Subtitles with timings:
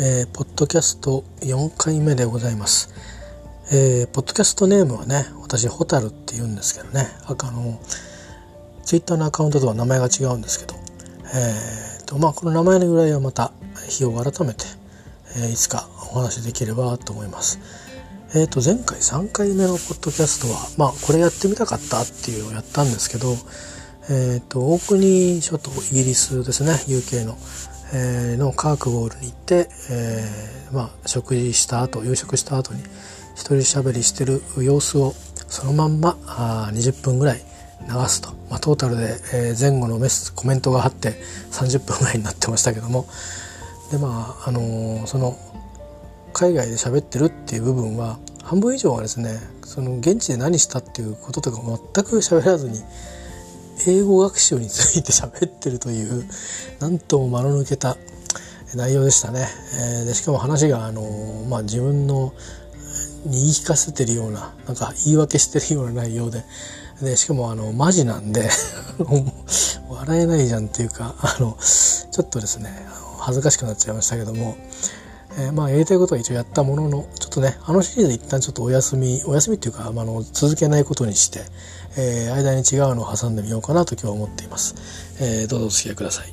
[0.00, 2.94] えー、ポッドキャスト4回目でございます。
[3.72, 7.80] えー、ポッドキャストネームはね、私、ホタルって言うんですけどね、あの、
[8.84, 10.78] ツイッターのアカウントとは名前が違うんですけど、
[11.34, 13.50] えーと、まあ、この名前の由来はまた
[13.88, 14.66] 日を改めて、
[15.36, 17.58] えー、いつかお話しできればと思います。
[18.36, 23.34] えーと、前回3回目のポッドキャストは、まあ、これやってみたかったっていうのをやったんですけど、
[24.10, 27.36] えーと、大国諸島イギリスですね UK の、
[27.92, 32.82] のカークゴールに行って、えー、まあ、食事した後夕食した後に
[33.34, 35.14] 一人喋りしてる様子を
[35.48, 37.42] そのまんまあ20分ぐらい
[37.88, 41.14] 流すと、まあ、トータルで、えー、前後のメスコメントがあって
[41.52, 43.06] 30分ぐらいになってましたけども。
[43.90, 45.38] でまああの、その
[46.32, 52.80] 海外で喋ってるっていう部分は半分以上はですねその現地で何したっていうこととか全く喋らずに
[53.86, 56.24] 英語学習について喋ってるという
[56.80, 57.96] なんとも間の抜けた
[58.74, 59.48] 内容でしたね。
[60.00, 61.02] えー、でしかも話が、あの
[61.48, 62.34] まあ、自分の
[63.24, 66.44] に言い聞かせてるようななんか言い訳してるような内容で
[67.02, 68.48] でしかもあのマジなんで
[69.88, 72.70] 笑えないじゃんっていうかあのちょっとですね
[73.18, 74.56] 恥ずかしくなっちゃいましたけども、
[75.38, 81.40] えー、まあやりたいことは一応やったもののちょっとねあのシリーズ一旦ちょっとお休みお休みっていうか、まあ、の続けないことにして、
[81.96, 84.74] えー、間に違うのを挟んでみようかなと今日は思っています、
[85.22, 86.32] えー、どうぞお付き合いください。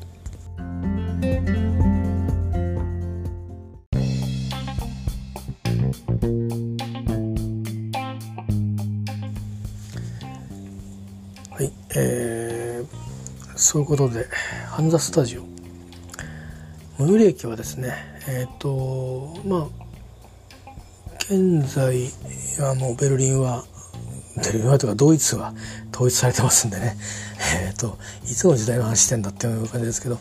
[11.52, 14.28] はいえー、そういうことで
[14.68, 15.55] ハンザスタジオ。
[17.06, 17.94] 最寄り駅はですね
[18.28, 19.86] えっ、ー、とまあ
[21.20, 22.10] 現在
[22.60, 23.64] はもうベルリンは
[24.44, 25.54] ベルリンはとかドイツは
[25.94, 26.98] 統一されてますんでね
[27.64, 30.18] えっ、ー、といつの時代の話してんだっていう感じですけど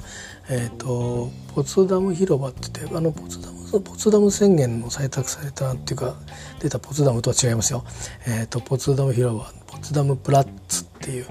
[0.50, 6.16] えっ、ー、とポツダム広場って言ってあのポツダムポツダム宣言の採択されたっていうか
[6.60, 7.82] 出たポツダムとは違いますよ。
[8.26, 11.26] えっ、ー、とポツダム広場ポツダムプラッツっていう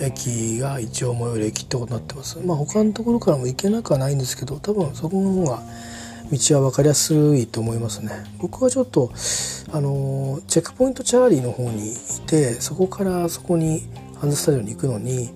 [0.00, 2.38] 駅が一応最寄り駅ってことになってます。
[2.44, 5.62] まあ他のところからも行けなくはないんですけど多分そこの方が
[6.30, 9.10] 道は分かりやすいと思いますね僕はちょっと
[9.72, 13.82] あのチェックポイントチャーリーの方にいてそこからそこに
[14.20, 15.30] ハンズスタジオに行くのに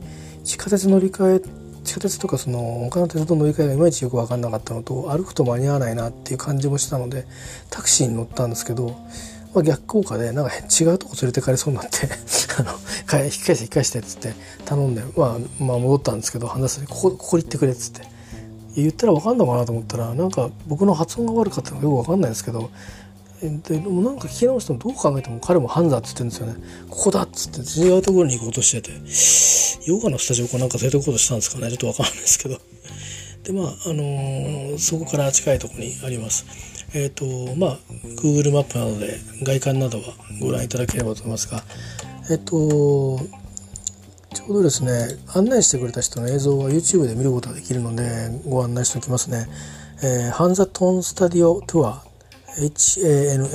[0.45, 2.59] 地下鉄乗り換え地下鉄とかその
[2.91, 7.27] 他の鉄道乗り換えがいまいちよく分かんなかったのと歩くと間に合わないなっていう感じもしたので
[7.71, 8.97] タクシーに乗ったんですけど、
[9.55, 12.09] まあ、逆効果でなんか違うとこ連れてかれそうになって
[12.59, 18.13] あの引き返して引き返してっつって頼んで、まあ、まあ戻ったんですけどハンズスタジオここここに行ってくれっつって。
[18.75, 22.71] 言ったら分かんのかなと思ったらなんか僕の発音が悪かったのかよく分かんないですけど
[23.43, 26.55] でもなんか聞き直してもどう考えても彼もハンザーっつってんですよね。
[26.89, 28.93] ここだっつって違うところに行こうとしてて
[29.91, 31.69] ヨガのスタジオかなんか連れて行こうとしたんですかね。
[31.69, 32.59] ちょっと分かんないですけど。
[33.43, 36.47] でまああのー、そこから近いところにあります。
[36.95, 37.79] えっ、ー、とまあ
[38.23, 40.05] Google マップなどで外観などは
[40.41, 41.63] ご覧いただければと思いますが
[42.31, 43.19] えっ、ー、と
[44.35, 49.47] ちょうどですね案内してくれた人の映像は YouTube で見ることができるのでご案内しておきますね、
[50.03, 52.03] えー、ハンザトンスタディオトゥア
[52.59, 53.53] HANSATONSTUDIO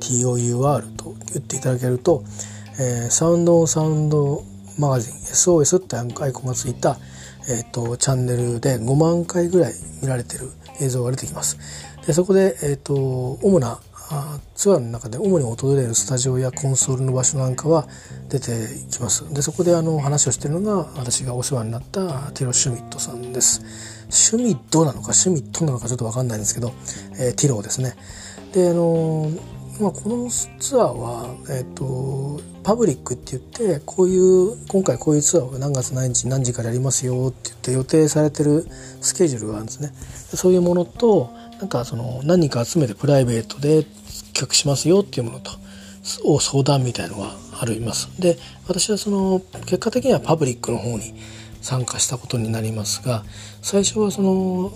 [0.00, 2.24] TOUR と言っていただけると、
[2.80, 4.42] えー、サウンドサウンド
[4.78, 6.96] マガジン SOS ってアイコンがついた、
[7.48, 9.72] えーと、チャンネルで5万回ぐらい
[10.02, 11.58] 見られてる映像が出てきます。
[12.06, 12.94] でそこで、えーと
[13.42, 13.80] 主な
[14.54, 17.88] ツアーの中で主に訪れるスタジオやコンソールの場所なんかは
[18.28, 19.32] 出てきます。
[19.32, 23.62] でそこであの話をしてるのが私がお世話になったティロ・シュミットさんです。
[24.10, 26.72] シュミットなのかシュミットなのかちょっと分かんないんですけど、
[27.18, 27.94] えー、ティロですね。
[28.52, 29.30] であの
[29.82, 38.64] まあ、このツアーは、えーと、パブリックって言ってこういう今回こういうツアーを何月何日何時からやりますよって言って予定されてる
[39.00, 39.92] スケジュールがあるんですね
[40.36, 45.50] そういうものとなんかその何人か集めてプライベートで企画しますよっていうものと
[46.24, 48.08] を相談みたいのがあります。
[48.20, 48.38] で
[48.68, 51.14] 私はその結果的にはパブリックの方に
[51.60, 53.24] 参加したことになりますが
[53.62, 54.72] 最初はその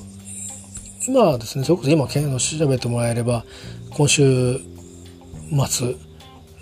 [1.07, 3.45] 今はですねそれこそ今調べてもらえれば
[3.91, 4.61] 今週
[5.51, 5.95] 末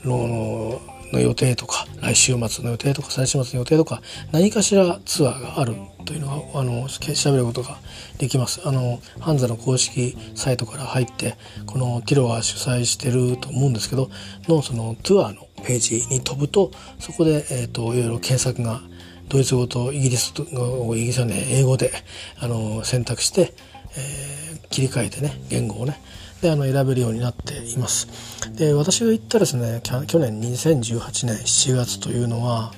[0.04, 0.80] の
[1.14, 4.02] の予定とか来週末の予定とか再週末の予定とか
[4.32, 7.78] 何かしらツアーがあるというのはあの調べることが
[8.18, 8.60] できます。
[8.66, 11.36] あのハンザの公式サイトから入って
[11.66, 14.10] このティロが主催してると思うんですけど
[14.48, 18.82] のそのツアーのページに飛ぶとそこで、えーと、いろいろ検索が
[19.28, 21.90] ドイツ語とイギリス語イギリスはね英語で
[22.38, 23.54] あの選択して、
[23.96, 25.98] えー、切り替えてね言語をね
[26.44, 28.06] であの選べるようになっています。
[28.54, 32.70] で私が行ったですね去年2018年7月というのは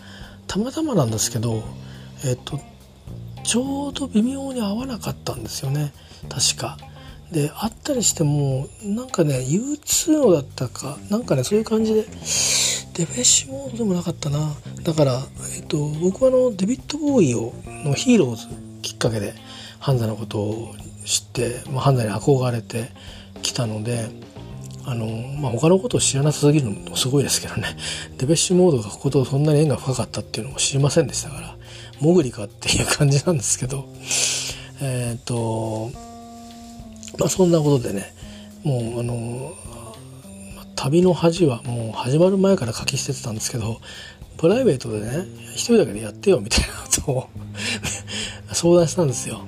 [0.47, 1.65] たまたまなんですけど、
[2.25, 2.61] えっと、
[3.43, 5.93] ちょうど微妙に合わなかったんですよね
[6.29, 6.79] 確か。
[7.33, 12.03] であったりしてもなんかね U2 のだったかなんかねそういう感じで
[12.95, 14.55] デベッシュモードでもなかったな
[14.85, 15.21] だから、
[15.57, 18.47] えっと、僕はあのデビッド・ボーイをの「ヒーローズ」
[18.81, 19.35] きっかけで
[19.81, 20.75] ハンザのことを
[21.05, 22.91] 知って、まあ、ハンザに憧れて
[23.57, 24.09] たので
[24.85, 25.07] あの、
[25.41, 27.77] まあ、他のことを知らなさすぎるのもすごいですけどね
[28.19, 31.57] デベッシュモードがこことそんなに縁が深かったっていうのも知りませんでしたから
[32.01, 33.89] 潜りかっていう感じなんですけど
[34.81, 35.91] えっ、と
[37.19, 38.15] まあそんなことでね
[38.63, 39.55] もうあの
[40.75, 43.81] 旅の恥はもう始まる前から書き捨ててたんですけど
[44.37, 47.29] プライベートでね一人だけでやってよみたいなことを
[48.53, 49.41] 相談したんですよ。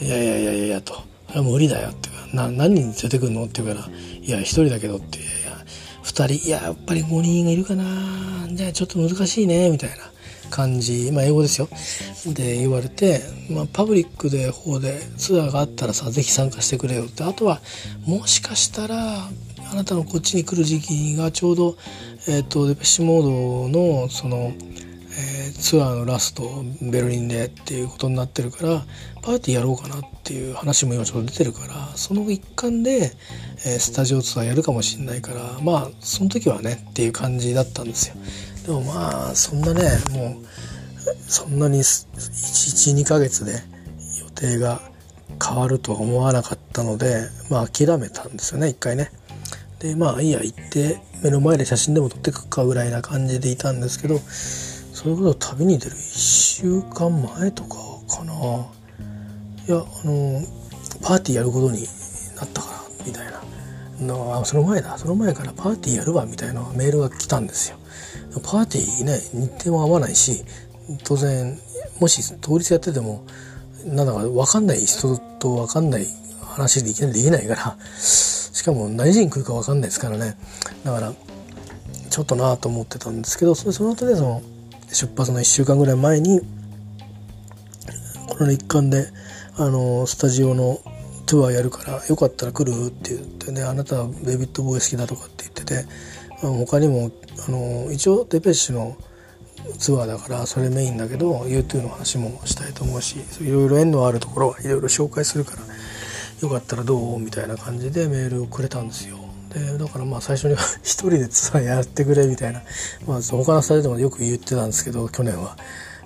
[0.00, 1.02] いやいやいやいやと。
[1.34, 3.44] 無理だよってな何人連れてくんの？
[3.44, 3.88] って言うから
[4.22, 5.26] 「いや一人だけど」って「いや
[6.04, 7.84] 2人いややっぱり5人がいるかな。
[8.50, 9.96] じゃあちょっと難しいね」みたいな
[10.50, 11.10] 感じ。
[11.12, 11.68] まあ英語ですよ。
[12.26, 17.22] で言われて、まあ、パブリックで方でツアーがあったらさ是非参加してくれよって。
[17.24, 17.60] あとは
[18.04, 19.28] もしかしたら
[19.70, 21.76] あなたのこっちに来る時期がちょうど、
[22.26, 24.52] えーと、デペッシュモードのその、
[25.28, 28.84] えー、ツアーのラストベルリンでっていうことになってるから
[29.22, 33.12] パーティーやろうかなっていう話も今ちょっと出てるからその一環で、
[33.66, 38.16] えー、スタジオツアーやるかもしれないからまあその時はねっていう感じだったんですよ。
[38.66, 40.46] でもまあそんなねもう
[41.26, 43.52] そんなに12ヶ月で
[44.20, 44.80] 予定が
[45.42, 49.10] 変わるとは思わなかったのでまあ諦めたんですよね一回ね。
[49.78, 54.20] でまあいいや行って目の前で写真でも撮ってくかぐらいな感じでいたんですけど
[54.98, 57.08] それこそ旅に出る1週間
[57.38, 57.76] 前とか
[58.16, 58.32] かな。
[58.32, 60.42] いやあの
[61.00, 61.82] パーティーやることに
[62.34, 63.40] なったからみたいな。
[64.04, 64.98] のその前だ。
[64.98, 67.78] その前からパーティーやるわみたいなメールが来たんですよ。
[68.42, 70.44] パーティーね日程も合わないし
[71.04, 71.56] 当然
[72.00, 73.24] もし当日やってても
[73.84, 76.06] なんだか分かんない人と分かんない
[76.42, 80.36] 話でいきなりできないからしかも何時に来るか分かんないですからね。
[80.82, 81.12] だから
[82.10, 84.42] ちょっとなと思ってたんですけどその後でその
[84.92, 86.40] 出発の1週間ぐらい前に
[88.28, 89.06] この一環で
[89.56, 90.78] あのスタジオの
[91.26, 95.84] ツアーやるからよかったら来るって言ってねあなたはデビッド・ボーイ好きだとかって言ってて
[96.40, 97.10] 他にも
[97.46, 98.96] あの一応デペッシュの
[99.78, 105.62] ツアーだからそれメインだけど U2 の話もしたいと思うしいろいろ縁のあるところはいろいろ紹介するから
[106.40, 107.18] よかったらどう？
[107.18, 109.18] みたいな感じでメールをくれたんですよ。
[109.58, 112.62] でだからまあ最初に 一人でツアーやってくれみたいな、
[113.06, 115.56] まあ、他のスタジオでもよく言ってたんですけど去年は、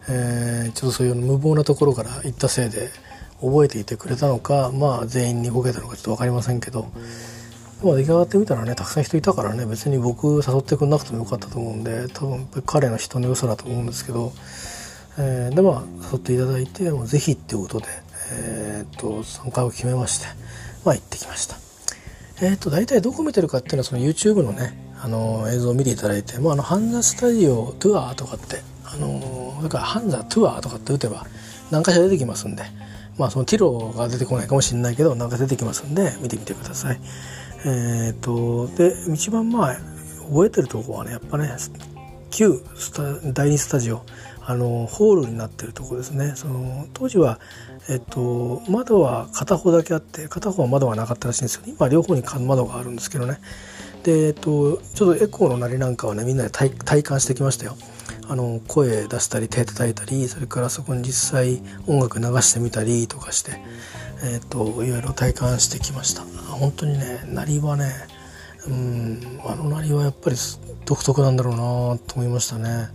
[0.08, 2.90] えー、ちょっとそういう無謀なところから行ったせいで
[3.40, 6.87] 覚えていてくれたのかまあ全員にボケたのかちょっと分かりませんけど。
[7.82, 14.32] まあ、出来上がってみたらねたくさん人いたからね別に僕誘ってくれなくてもよかったと思うんで多分彼の人の良さだと思うんですけど、
[15.19, 17.87] えー、でまあ誘っていただいてもうぜひっていうことで、
[18.31, 20.26] えー、っと参加を決めまして
[20.84, 21.61] まあ行ってきました。
[22.40, 31.26] えー、っと大体どこ見てるかっていうのはその YouTube のねあの映像を見ていただいて、まあ、あのハンザスタジオトゥアーとかってあのだからハンザトゥアーとかって打てば
[31.70, 32.62] 何かしら出てきますんで
[33.19, 37.00] まあそのティロが出てこないかもしれないけど何か出てきますんで見てみてください。
[37.64, 39.76] えっ、ー、とで一番まあ
[40.29, 41.50] 覚えてるとこはねやっぱね
[42.31, 43.02] 旧スタ
[43.32, 44.02] 第2スタジオ
[44.44, 47.39] あのホールになってるとこですねその当時は、
[47.89, 53.39] えっと、窓は片方だけあって片方は窓がなかったらしいんですよ今両方に窓があるんですけどね。
[54.05, 57.77] で、えっと、ちょっとエコーの鳴りなんかはねみんなで体感してきましたよ。
[58.29, 63.60] あの声出したり手叩いたりそれからそこに実際音楽流してみたりとかして
[64.24, 66.22] えーと、いろいろ体感してきました。
[66.53, 67.91] 本当にね鳴りはね
[68.69, 70.36] うんあの鳴りはやっぱり
[70.84, 72.89] 独特なんだろうなと思いましたね。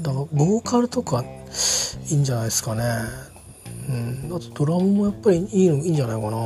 [0.00, 2.84] だからボーカルとかいいんじゃないですかね。
[3.88, 4.36] うん。
[4.36, 6.38] あとドラムもやっぱりいいのいいんじゃないかな。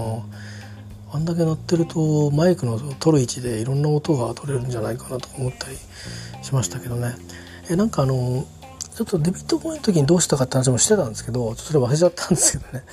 [1.10, 5.76] あんだけ鳴ってるとマイクの取る位置でいろんな音が取れるんじゃないかなと思ったり
[6.42, 7.14] しましたけどね。
[7.70, 8.46] えなんかあの
[8.94, 12.84] ちょっとデビットコインの時にどうしたかって話もしてたんですけどそれ忘れちゃったんですけどね、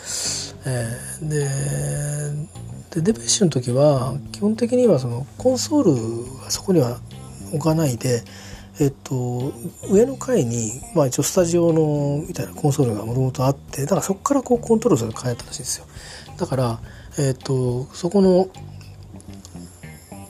[0.68, 7.00] えー、ででデペッシュの時は基本的にはそのコンソールがそこには
[7.52, 8.24] 置かないで
[8.80, 9.54] えっと、
[9.90, 15.86] 上の階に、まあ、一応スタジオのみたいなコンソールがもともとあってだからそこからこうコントロールする変えたらしいんですよ。
[16.38, 16.80] だから、
[17.18, 18.50] えっと、そこの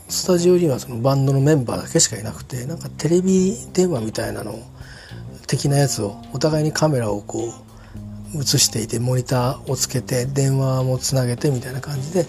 [0.07, 4.59] スタジオにはそのバンドのメンバーだけしかいなくてなんかテレビ電話みたいなの
[5.47, 7.51] 的なやつをお互いにカメラをこ
[8.35, 12.25] う映していてモニターをつけて電話もつなげてみたいな感じで、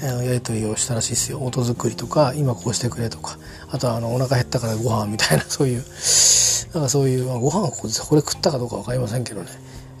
[0.00, 1.40] やり取りをしたらしいですよ。
[1.40, 3.38] 音作りとか今こうしてくれとか。
[3.70, 5.84] あとはあのお腹減ったからご飯みたいな そういう
[6.74, 9.48] なんかそういう、まあ、ご飯をここで食ったかどうか分かりませんけどね、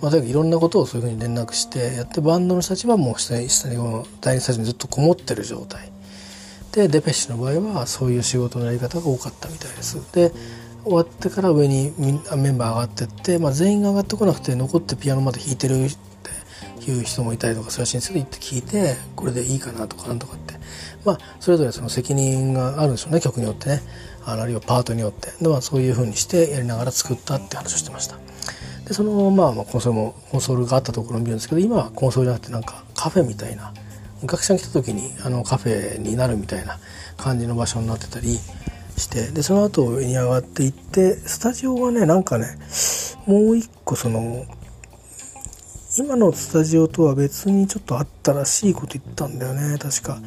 [0.00, 5.90] まあ、とにかくいろんなことをそういうふうに連絡してやってバンドの人たちはもう下に下にこの第二スタジオにずっとこもってる状態
[6.72, 9.98] でデペッシュの場合はそういう仕事のやり方が多かったみたいです。
[10.12, 10.32] で
[10.84, 15.88] 終わってから上にメンバー上がってって、まあ、全員が上がってこなくて残ってピアノまで弾いてる
[16.90, 20.54] いう人もいたりとかするらしいんですけど行って聞いてこれでいいかなとかなんとかって。
[21.04, 23.82] まあそれぞれその責任があるんでしょうね曲によってね。
[24.24, 25.32] あのあるいはパートによって。
[25.40, 28.16] で、まあ、そういうふうにしてやりながら作ったって話をしてました。
[28.86, 33.72] でそのまあまコンソールもコンソールがあったところを見るんですけど今はコンソールじゃなくてなんかカフェみたいな。
[34.24, 36.78] 学者が来た時にあのカフェになるみたいな
[37.16, 38.38] 感じの場所になってたり
[38.96, 39.30] して。
[39.30, 42.46] でその後上に上がっていってスタジオがねなんかね
[43.26, 44.44] もう一個その
[45.98, 50.20] 今のスタジオとは別にちょっとあったらしいこと言ったんだよね確か。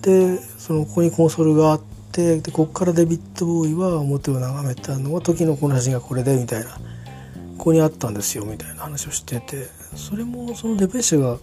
[0.00, 1.80] でそのここにコンソールがあっ
[2.12, 6.78] てでここからデビッド・ボーイは表を眺めたのは時のこの写真がこれでみたいな。
[7.58, 9.66] ここにあったんですよみたいな話をしてて。
[9.96, 11.38] それもそのデペッシュが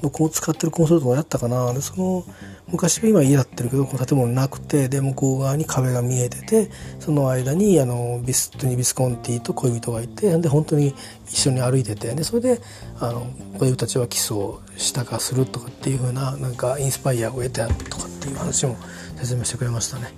[0.00, 1.72] 僕も使ってるコンソールとかやったかな。
[1.74, 2.24] でその
[2.68, 10.94] 昔は今家だってるけどこの建物なくてで向こう側に壁が見えててその間にあのビストニ・ビスコンティと恋人がいてで本当に
[11.34, 12.60] 一緒に歩いててでそれで
[13.00, 13.26] あの
[13.58, 18.76] 恋人たちはキスをしたかするとかっていう風ななんかインスパイアを得たとかっていう話も
[19.16, 20.14] 説明してくれましたね。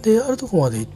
[0.00, 0.90] であるとこまで行っ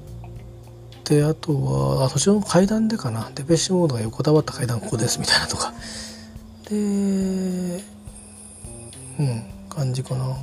[1.04, 1.52] てあと
[1.99, 3.30] はあ途中の階段でかな。
[3.35, 5.75] デペッシュモードが横たわった階段ここですみたいなとか。
[6.71, 6.76] で
[9.18, 10.35] うん感じかな。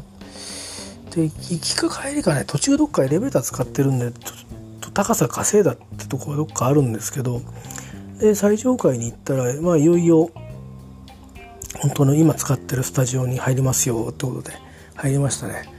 [1.09, 7.41] で行きか帰りかね途中どっかエレベーター使ってるんでちょっと高さ稼いだってとこはどっかあるんですけど
[8.19, 10.29] で最上階に行ったらまあいよいよ
[11.79, 14.53] 本当の今使ってるスタジオに入りますよってことで
[14.95, 15.69] 入りましたね。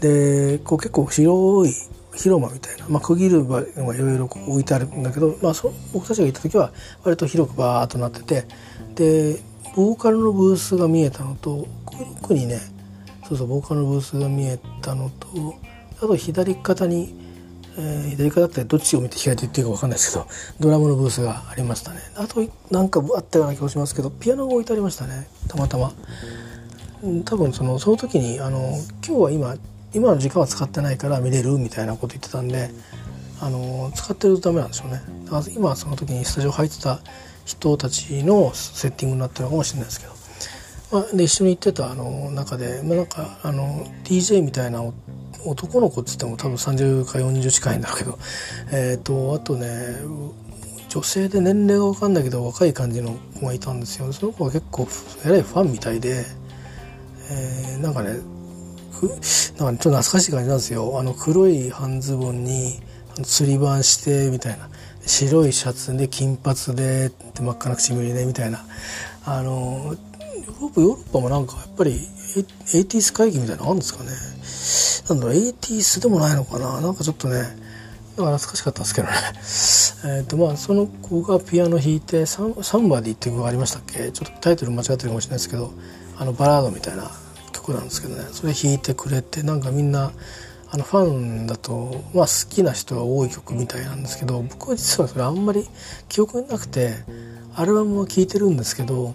[0.00, 1.74] でこう結構広い
[2.16, 6.72] 広間みたいな、まあ、区切る場がいろいろ置いてあるんだけど、まあ、そ僕たちが行った時は
[7.04, 8.44] 割と広くバーッとなってて
[8.94, 9.40] で
[9.74, 11.66] ボーカルのブースが見えたのと
[12.22, 12.60] 奥にね
[13.28, 15.28] そうそうボーカルのブースが見えたのと
[15.98, 17.25] あと左肩に、
[17.78, 20.26] えー、左肩ってどっちを見て左手っていうか分かんないですけど
[20.60, 22.00] ドラムのブースがありましたね。
[22.16, 22.40] あと
[22.70, 25.28] なんかあったような気がしますけどピアノが置いてありましたね。
[25.48, 25.92] たまたま。
[27.24, 29.56] 多分そのその時にあの今日は今
[29.92, 32.70] 今の時間は使ってないから見れるみたいなこと言ってたんで
[33.40, 35.02] あの使ってるとダメなんでしょうね。
[35.24, 37.00] だから今その時にスタジオ入ってた
[37.44, 44.82] 人たちのセッティングになってるのかもしれないですけど、まあ、で一緒に行ってたあの中で、まあ、なんかあの DJ みたいな
[45.44, 48.18] 男の子っつっても多分30か40近いんだけど
[48.72, 49.68] えっ、ー、とあとね
[50.88, 54.12] 女性で年齢が分かんないけど若い感じの子がいたんですよ。
[54.12, 54.88] その子は結構
[55.24, 56.24] えらいファンみたいで、
[57.30, 60.98] えー、なんかねなんかちょっと懐かしい感じなんですよ。
[60.98, 62.80] あの黒い半ズボンに
[63.22, 64.68] 釣り板してみたいな。
[65.06, 68.64] 白いシャツで金髪で真っ赤な唇でみたいな。
[69.24, 69.94] あの
[70.60, 71.92] ヨーロッパもなんかやっぱり
[72.74, 74.10] エイティス会議みたいなのあるんですかね。
[75.08, 76.80] なんだろうエイティスでもないのかな。
[76.80, 77.44] なんかちょっとね
[78.16, 79.14] 懐かしかったんですけどね。
[80.18, 84.10] えっとまあその子がピアノ弾いてサン「サンバディ」っていう曲がありましたっけ？
[84.10, 85.72] ちょっとタイトル間違ってるかもしれないですけど
[86.18, 87.10] あのバラードみたいな
[87.52, 88.24] 曲なんですけどね。
[88.32, 90.12] それ弾いてくれてなんかみんな
[90.68, 95.68] あのファンだと、まあ、好きな人が多い曲みたいなんですけど僕は実はそれあんまり
[96.08, 96.96] 記憶になくて
[97.54, 99.14] アルバムは聴いてるんですけど、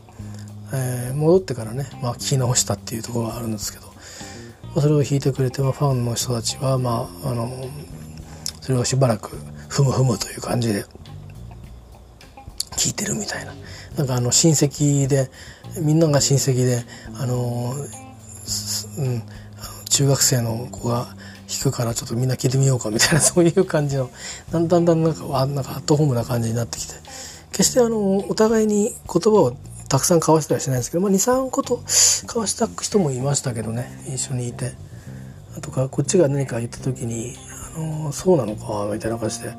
[0.74, 3.90] えー、戻ってからね、まあ、聴き直したっていうところがあるんですけど、
[4.79, 7.49] それを弾いてくれて、まあ、ファンの人たちは、まあ、あの
[8.61, 9.37] それをしばらく
[9.67, 10.83] ふむふむという感じで
[12.77, 13.53] 聴いてるみたいな。
[13.97, 15.29] なんかあの親戚で
[15.79, 16.83] みんなが親戚で
[17.19, 17.73] あの、
[18.97, 19.23] うん、
[19.89, 21.07] 中学生の子が
[21.51, 24.09] 弾くからちょっとみんな聞いてみようかみたいな そういう感じの
[24.51, 26.93] だんだんだんなんかなんかアットホームな感じになってきて
[27.51, 29.57] 決してあのお互いに言葉を
[29.91, 34.71] たくさん交わしたりしないんですけど、まあ、23個と交わした人もいましたけどね一緒にいて。
[35.62, 37.36] とかこっちが何か言った時に
[37.75, 39.53] 「あのそうなのか」みたいな感じで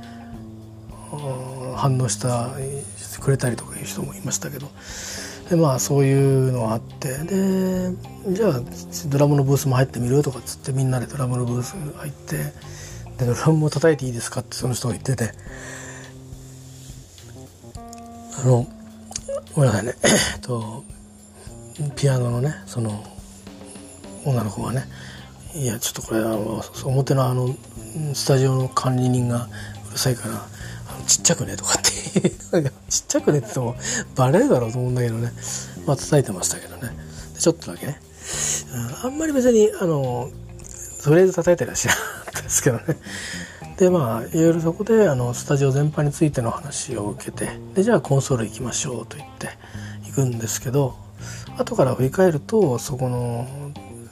[1.76, 2.48] 反応した
[3.20, 4.68] くれたりとかいう人もいましたけど。
[5.50, 7.08] でまあそういうのがあって。
[7.08, 7.92] で
[8.28, 8.60] じゃあ
[9.08, 12.36] ドラムのブースも入ってみるとかっつってみんなでドラムのブース入って
[13.18, 15.34] でドラムも叩いていいですかってその人が言ってて。
[18.42, 18.66] あの
[19.54, 19.94] ごめんなさいね。
[20.02, 20.84] えっと
[21.96, 23.04] ピアノのねその
[24.24, 24.84] 女の子がね。
[25.54, 27.54] いやちょっとこれあの表のあの
[28.14, 29.48] スタジオの管理人が
[29.88, 30.46] うるさいから
[31.06, 31.92] ちっちゃくねとかって。
[32.88, 33.76] ちっちゃくねって言っても
[34.14, 35.32] バレるだろうと思うんだけどね。
[35.86, 36.94] まあ叩いてましたけどね。
[37.38, 37.98] ちょっとだけね、
[39.02, 40.30] あんまり別にあの
[41.02, 41.94] とりあえず叩いてらっしゃっ
[42.32, 42.84] たんですけどね。
[43.76, 49.48] でまあいろいろそこであのスタジオ全般についての話を受けてでじゃあコンソール行きましょうと言って
[50.06, 50.96] 行くんですけど
[51.58, 53.46] 後から振り返るとそこの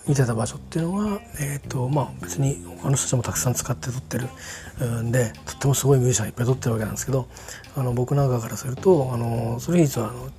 [0.09, 7.29] 見てた場所っていうのは、えーとまあ、別に他の人たちもたくさん使って撮ってるんでとってもすごいミュージシャンいっぱい撮ってるわけなんですけど
[7.76, 10.31] あの僕なんかからするとあのそれ実はあの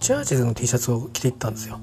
[0.00, 1.80] チャーチズの T シャツを着ていったんですよ。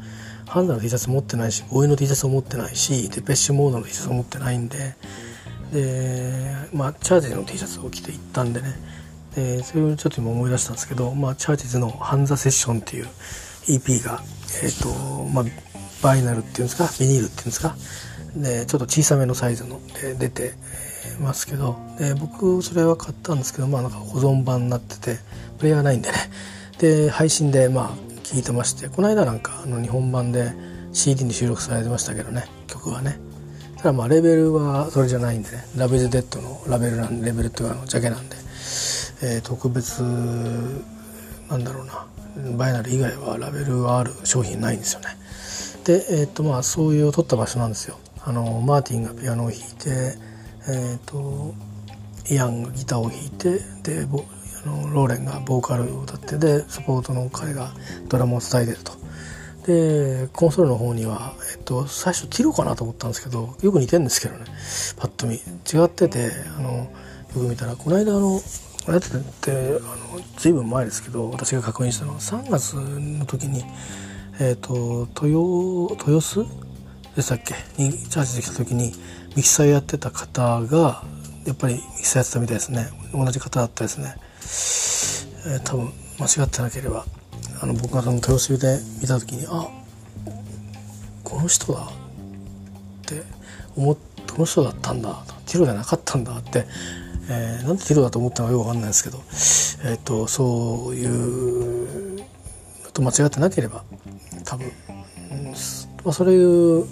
[0.48, 4.96] ハンザの T シャツ持ってないしボーイの T シャツを持ってないしデペッシュモードの T シャツを持ってないんで
[5.72, 8.74] で、まあ、チャーチズの T シャツを着ていったんでね。
[9.36, 13.08] でそれをちょっと今思い出したんですけど、まあ、チャーチズの「ハンザセッション」っていう
[13.68, 14.22] EP が、
[14.62, 15.46] えーとまあ、
[16.02, 17.76] バイナルっていうんですかビニールっていうんですか。
[18.36, 20.54] でちょっと小さめのサイズので出て
[21.20, 25.20] ますけどで僕それは買ったんですけどまあなんか保存版になってて
[25.58, 26.18] プレイヤーないんでね。
[26.80, 27.90] で配信でまあ
[28.24, 30.52] 聞いてましてこの間なんかあの日本版で
[30.94, 33.31] CD に収録されてましたけどね曲はね。
[33.82, 35.66] ただまあレベルはそれじゃないんでね。
[35.76, 38.36] ラベルデッドのラベルなんレベルっていうかのジャケなんで、
[39.24, 40.04] えー、特別
[41.50, 42.06] なんだろうな。
[42.58, 45.08] バイナル以外はラベルがある商品ないんですよね。
[45.84, 47.98] でえっ、とまあそういう撮った場所なんですよ。
[48.24, 50.16] あのマーティンがピアノを弾いて
[50.70, 51.56] えっ、と
[52.30, 54.06] イアンがギターを弾いてで
[54.64, 57.72] あのローレンがボーカルを歌ってでサポートの彼が
[58.10, 59.02] ドラムを伝えてると。
[59.66, 61.34] でコンソールの方には、
[61.72, 64.46] と、最初ティロかなと思ったんですけどよく似てるんですけどね。
[64.98, 65.36] パッと見。
[65.36, 66.88] 違っててあのよ
[67.34, 68.42] く見たらこの間あの
[68.88, 69.10] あれって
[69.52, 73.64] あの随分前ですけど私が確認したのは3月の時に、
[74.42, 75.28] えっと、豊
[76.06, 76.46] 豊洲？
[77.16, 77.56] でしたっけ？
[77.82, 78.92] にチャージできた時に
[79.38, 81.04] ミキサーやってた方が
[81.46, 82.90] やっぱりミキサーやってたみたいですね。
[83.14, 84.16] 同じ方だったですね。
[85.54, 87.06] えー、多分間違ってなければ
[87.62, 89.70] あの僕がその豊洲で見た時にあ
[91.42, 91.86] の人だっ
[93.06, 93.24] て
[93.76, 93.98] 思っ
[94.32, 96.66] この人だったんだティロじゃなかったんだって、
[97.30, 99.18] えー、なんでティロだと思ったのかよく分かんないですけど、
[99.90, 102.22] えーと、そういう
[102.94, 103.84] と間違ってなければ
[104.46, 104.68] 多分、
[106.04, 106.86] まあ、そういう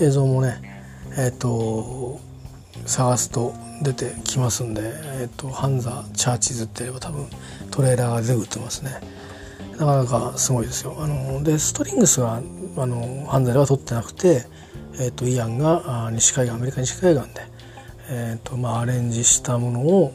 [0.00, 2.20] 映像もねえっ、ー、と
[2.86, 4.82] 探すと出てきますんで、
[5.20, 7.26] えーと、ハンザ・チャーチズって言えば多分
[7.70, 9.00] トレーラーが出てってますね。
[9.78, 10.96] なかなかすごいですよ。
[10.98, 12.42] あのでストリングスは
[12.82, 14.44] あのハンザでは取ってなくて、
[15.00, 17.42] えーと、イアンが西海岸アメリカ西海岸で、
[18.10, 20.12] えーとまあ、アレンジしたものを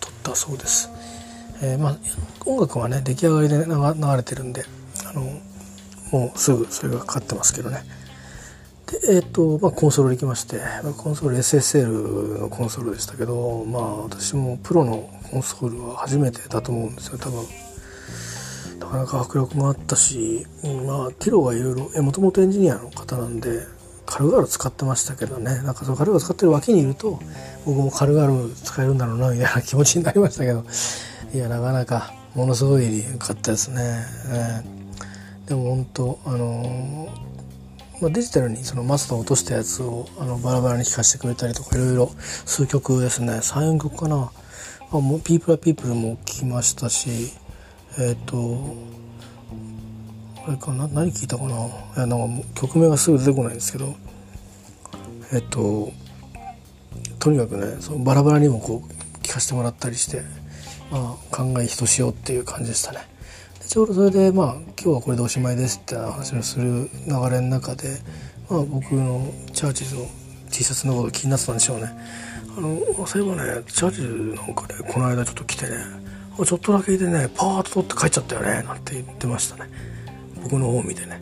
[0.00, 0.90] 取ったそうです、
[1.62, 1.96] えーまあ、
[2.46, 4.64] 音楽はね出来上がりで流れてるんで
[5.08, 5.22] あの
[6.12, 7.82] もうすぐそれがかかってますけどね。
[8.86, 10.60] でえっ、ー、とまあコンソール行きまして
[10.98, 17.71] コンソール SSL のコンソールでしたけどまあ私もプロのコンソールは初めてだと思うんですよ多分。
[18.92, 20.46] かなか迫力もあったし
[20.86, 23.60] まあティロがいろいろもともとエンジニアの方なんで
[24.04, 25.62] カルガル使ってましたけどね。
[25.62, 27.18] なんかそのカルガル使ってる脇にいると
[27.64, 30.64] 僕もカルガル使えるんだろうなみたいな気持ちになりましたけど。
[31.34, 43.34] いやなかなかものすごい良かったですね、えー、でも本当あのーまあ、デジタルにそのマスターを落としたやつをあのバラバラに聴かせてくれたりとかいろいろ数曲ですね。
[43.34, 44.32] 34曲かな、
[44.90, 47.32] あ、もうピープルはピープルも聴きましたし
[47.98, 48.76] えっ、ー、と
[50.46, 50.88] あれかな？
[50.88, 51.50] 何聞いたかな？
[51.50, 53.94] いやなんか曲名がすぐ出てこないんですけど
[55.32, 55.92] えっ、ー、と
[57.18, 60.22] とにかくねそのバラバラにもこう聴かせてもらったりして、
[60.90, 62.98] まあ、考えひとしおっていう感じでしたね。
[63.66, 67.98] ちょうどそれでまあ今日はこれでおしまいですって話をする流れの中で、
[68.50, 70.06] まあ、僕のチャーチズの
[70.50, 71.86] T シャツのこと気になってたんでしょうね。
[72.56, 76.01] あのそういえばねチャーチズなんか、ね、この間ちょっと来てね
[76.36, 79.70] ちょっとだけいてねパーッと取って帰っちゃったよねなんて言ってましたね。
[80.42, 81.20] 僕の方を見てね。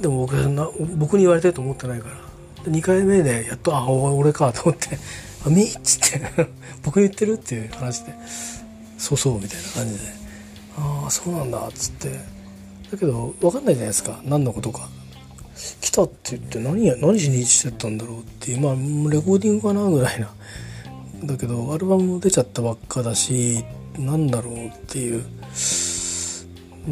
[0.00, 2.16] でも僕な僕に言われてると思ってないから。
[2.64, 4.98] 2回目でやっとあ俺かと思って
[5.46, 6.48] 「あみっつって。
[6.82, 8.14] 僕に言ってるっていう話で。
[8.98, 10.00] そうそうみたいな感じで。
[10.78, 12.08] ああそうなんだっつって。
[12.90, 14.20] だけど分かんないじゃないですか。
[14.24, 14.88] 何のことか。
[15.80, 18.60] 来たって言って何や何しにしてたんだろうっていう。
[18.60, 20.30] まあレコーディングかなぐらいな。
[21.24, 23.64] だけどアルバムも出ちゃったばっかだし
[23.98, 25.24] なんだろうっていう。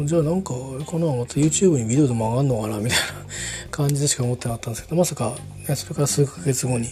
[0.05, 3.23] じゃあなんかあれかなまた YouTube にビデオでも上がんのかなみたいな。
[3.71, 5.35] 感じでしか思ってなかったんですけどまさか、
[5.67, 6.87] ね、それから数ヶ月後に、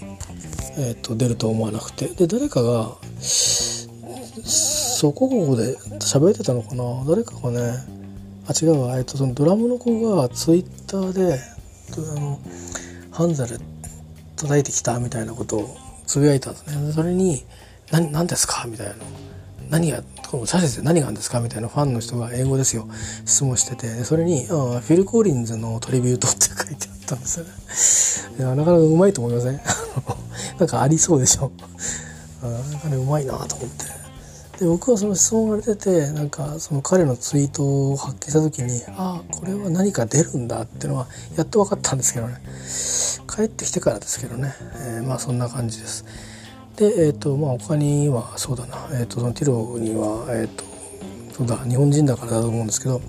[0.80, 2.08] えー、と出ると思わなくて。
[2.08, 6.84] で誰かがそこここで喋ってたのかな？
[7.08, 7.60] 誰かがね
[8.47, 11.39] あ違うわ、えっと、そのドラムの子がツイッターで
[11.93, 12.39] あの
[13.12, 13.60] ハンザル
[14.38, 16.91] 叩いてきたみたいなことをつぶやいたんですね。
[16.93, 17.43] それに
[17.91, 18.95] 「何何ですか?」みたいな。
[19.72, 21.40] 何がこのサシで何があるんですか？
[21.40, 22.88] みたいなファンの人が英語ですよ。
[23.26, 24.04] 質問してて。
[24.04, 24.54] それにあ
[24.86, 27.46] 「フィル・コーリンズのトリビュート」って書いてあったんですよ
[28.50, 29.60] ねなかなかうまいと思いません？
[30.60, 31.52] なんかありそうでしょ。
[32.44, 33.86] なかなかうまいなと思って。
[34.60, 42.36] で僕はその質問が出ててなんかその彼のツイートを発見した時にああこれは何か出るんだっていうのはやっと分かったんですけどね。
[43.34, 46.06] 帰ってきてからですけどね、えー、まあそんな感じです。
[46.78, 50.64] でえ、ー、とまあ他にはそうだな、えーと、そのティロにはえ、ー、と
[51.34, 53.02] そうだ日本人だからだと思うんですけど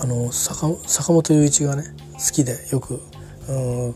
[0.00, 3.00] あの坂坂本龍一がね好きでよく
[3.48, 3.94] うん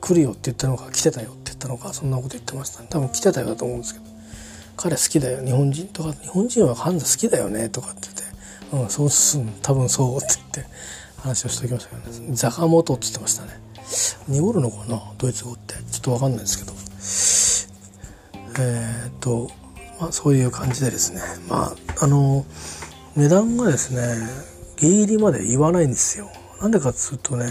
[0.00, 2.88] 来るよって言ったのか来てたよって言ったのかそんなこと言ってましたね。
[2.90, 4.06] 多分来てたよだと思うんですけど
[4.76, 8.22] 彼好きだよ日本人とか日本人はハンザ好きだよねとかって言って
[8.84, 10.72] 「うんそうすん多分そう」って言って
[11.18, 12.34] 話をしておきましたけどね。
[12.34, 13.60] ザカモトって言ってましたね。
[14.30, 15.02] 濁るのかな？
[15.18, 15.74] ドイツ語って。
[15.90, 16.72] ちょっと分かんないですけど。
[18.62, 19.50] えー、っと
[20.00, 21.20] まあそういう感じでですね。
[21.48, 22.44] まああの
[23.16, 24.00] 値段がですね
[24.76, 26.28] ギリギリまで言わないんですよ。
[26.60, 27.46] なんでかっつうとね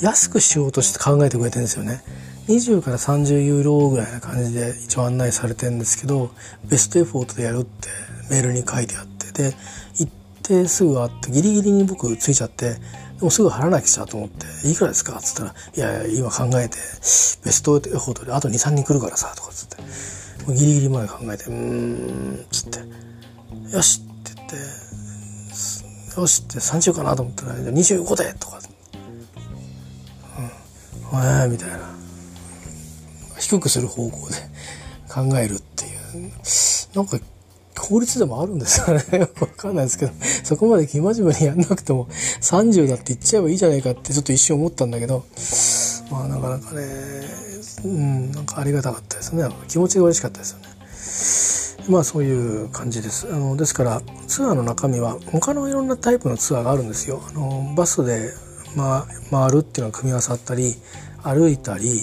[0.00, 2.02] 安くしようとして考えてくれてるんですよね。
[2.48, 6.30] 20から30ユーロぐらいな感じで一応案内されてるんですけど
[6.68, 7.88] ベストエフォートでやるって
[8.30, 9.56] メールに書いてあってで
[9.98, 10.12] 行っ
[10.42, 12.76] てすぐ会ってギリギリに僕着いちゃって
[13.24, 19.76] でもすぐ払わなきゃと思って「いくらですか?」っつったら「いやいや今考えてベストエフォートであと23人来るからさ」とかっつって。
[20.44, 22.80] もうギリギリまで考えて「うん」っつって
[23.72, 24.56] 「よし」って言って
[26.20, 28.60] 「よし」って30かなと思ったら「25で」とか
[31.12, 31.94] 「うん、ええ」みたいな。
[33.38, 34.36] 低くする方向で
[35.08, 35.88] 考えるってい
[36.28, 36.32] う。
[36.94, 37.18] なんか
[37.88, 39.00] 法律でもあるんですかね？
[39.40, 42.08] わかんないですけどそこまで生真面目にやんなくても
[42.40, 45.24] 30だって言っちゃえばいいじゃないかってちょっと一瞬思ったんだけど
[46.10, 46.82] まあなかなかね
[47.84, 50.64] うんなんかありがたかったですね気持ちが嬉しかったですよね。
[51.88, 53.26] まあそういう感じです。
[53.30, 57.22] あのですからツアーの中身は他のいろんなタイプのツアーがあるんですよ。
[57.28, 58.30] あのバスで、
[58.74, 60.74] ま、回るっていうのが組み合わさったり
[61.22, 62.00] 歩いたり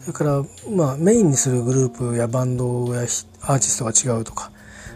[0.00, 0.42] それから
[0.74, 4.50] まあメインにするグループやバンドやアーティストが違うとか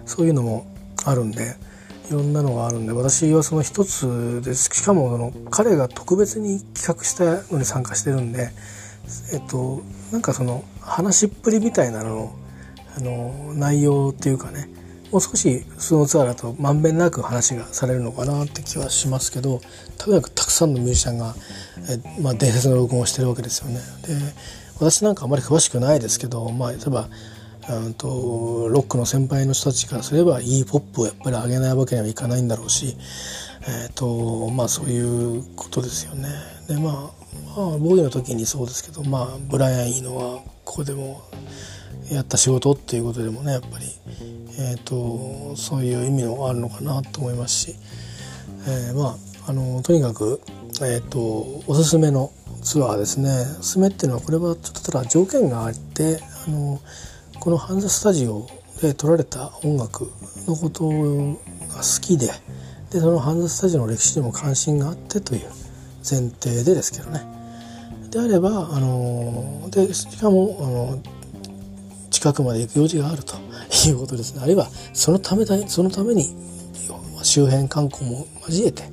[0.06, 0.66] そういうのも
[1.04, 1.56] あるんで
[2.08, 8.50] いろんなのがあるんで私はその一つですしかもその彼が特別に企画したのに参加してるんで
[9.32, 12.36] えっとなんかその話っぷりみたいなのの
[12.96, 14.68] あの内容っていうかね
[15.10, 19.60] もう少しそのツアーだとまんべんなく話がされるのかなって気はしますけど
[19.96, 21.34] とにかくたくさんのミュージシャンが
[21.88, 23.80] え、まあ、伝説の録音をしてるわけですよね。
[24.06, 24.14] で
[24.76, 27.08] 私なんかあまり詳しくないですけど、まあ、例えば
[27.96, 32.96] とロックの先輩の人たちからすればいいポップをやっぱり上げないわけにはいかないんだろうし、
[33.62, 36.28] えーとまあ、そういうことですよね。
[36.68, 36.92] でまあ、
[37.60, 41.22] まあ、ボーイの時にそうですけど、まあ、ブライアンいいのはここでも
[42.10, 43.86] やった仕事っていうことでもねやっぱり、
[44.58, 47.76] えーと、そういう意味もあるのかなと思いますし、
[48.66, 50.40] えー、まああのとにかく、
[50.82, 51.18] えーと
[51.66, 52.32] おすすめの
[52.64, 53.28] ツアーですね
[53.60, 56.80] おすすめっていうのはこれはちょっとただ条件があってあの
[57.44, 58.46] このハンザスタジオ
[58.80, 60.10] で撮られた音楽
[60.46, 62.28] のことが好きで
[62.90, 65.50] でそのハンザスタジオの歴史にも関心があってという
[65.98, 67.20] 前提でですけどね
[68.10, 71.02] であればあのでしかもあの
[72.10, 73.36] 近くまで行く用事があると
[73.90, 76.34] いうことですねあるいはそのためそのために
[77.22, 78.84] 周辺観光も交えて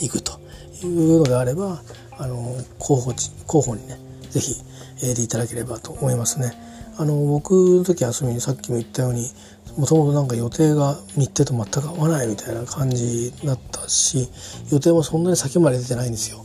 [0.00, 0.38] 行くと
[0.84, 1.82] いうのであれば
[2.18, 3.12] あの候補
[3.48, 3.98] 候補にね
[4.30, 4.54] 是非
[4.98, 6.75] 入れていただければと思いますね。
[6.98, 9.30] あの僕の時遊びにさっきも言ったように
[9.76, 14.28] もともとなんか予定が日程と全く合わないみたいな感じだったし
[14.72, 16.44] 予定もそんなに先まで出てないんですよ。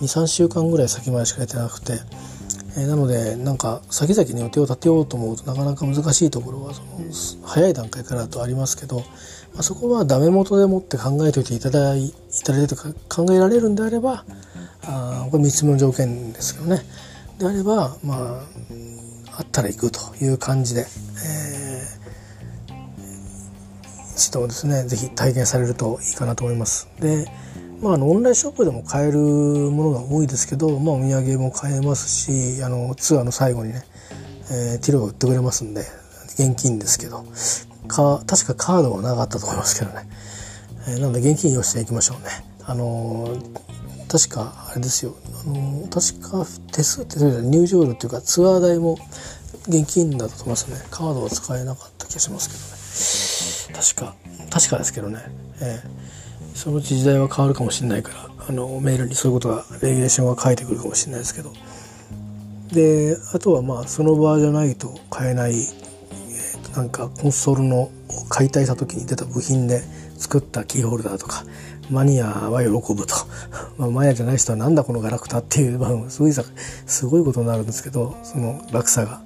[0.00, 1.94] 23週間ぐらい先までしか出てなくて、
[2.76, 6.88] えー、なのでなんか先々に予定を立てようと思うとなかなか難しいところはその
[7.44, 9.04] 早い段階からだとありますけど、ま
[9.58, 12.12] あ、そこはダメ元でもって考えておいていただい
[12.44, 14.24] ただいてか考えられるんであれば
[14.84, 16.82] あこれ3つ目の条件ですけどね。
[17.38, 18.44] であればまあ
[19.38, 26.88] あったら行くという感じで、えー、一度ですね是非体験されるといいかなと思います。
[27.00, 27.26] で
[27.80, 33.84] まあ、あのオンラインショップでも買えるものが多いですけど、まあ、お土産も買えますしあのツアーの最後にね、
[34.50, 35.82] えー、ティロが売ってくれますんで
[36.30, 37.24] 現金ですけど
[37.86, 40.08] か確かカードはなかったと思いますけどね、
[40.88, 42.30] えー、なので現金用意していきましょうね。
[42.64, 43.36] あの
[44.08, 45.14] 確かあれですよ。
[45.46, 48.98] あの確か手数って入場料っていうかツアー代も
[49.68, 50.76] 現金だと思いますね。
[50.90, 53.78] カードは使えなかった気がしますけどね。
[53.78, 54.14] 確か
[54.50, 55.20] 確かですけどね、
[55.60, 61.52] えー、そのうち時代は変わるかもしれないからあのメールにそういうことがレギュレーションが書いてくるかもしれないですけど。
[62.72, 67.90] であとはまあその場じゃないと買えない、えー、なんかコンソールの
[68.28, 69.82] 解体した時に出た部品で
[70.18, 71.44] 作ったキーホルダーとか
[71.90, 73.14] マニアは喜ぶと、
[73.78, 79.22] まあ、マニアじゃない人はなんだこのガラクタっていう、まあ、すごいすごいことになるんですけどその落差が、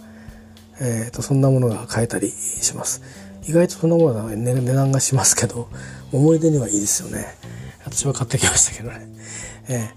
[0.80, 3.02] えーと、そんなものが買えたりします。
[3.44, 5.68] 意外とそんなものは、ね、値段がしますけど
[6.12, 7.26] 思い出にはいいですよね。
[7.84, 9.08] 私は買ってきましたけどね、
[9.68, 9.90] え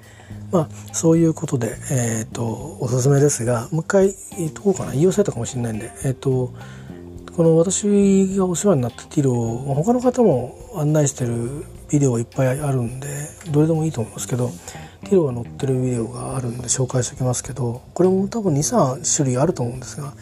[0.52, 4.94] ー、まあそういうことで、えーと、おすすめですがもう一回言っとこうかな。
[4.94, 6.54] 言い忘れたかもしれないんでえっ、ー、と
[7.36, 13.08] この私がお世話になったティロ他の方も案内してるビデオいっぱいあるんで
[13.52, 14.52] どれでもいいと思いますけど
[15.04, 20.14] ティロが載ってるビデオがあるんで紹介しておきますけどこれも多分23種類あると思うんですが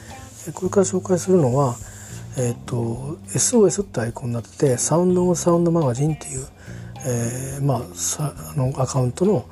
[0.56, 1.76] これから紹介するのは、
[2.36, 6.47] えっ、ー、と SOS ってアイコンになっててサウンド・オン・サウンド・マガジンっていう、
[7.06, 9.45] えー、まああのアカウントの